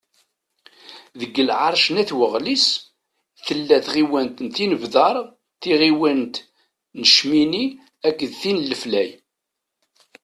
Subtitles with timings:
[1.19, 2.67] Deg lεerc n At Waɣlis,
[3.45, 5.15] tella tɣiwant n Tinebdar,
[5.61, 6.35] taɣiwant
[6.99, 7.65] n Cmini,
[8.07, 9.09] akked tin n Leflay.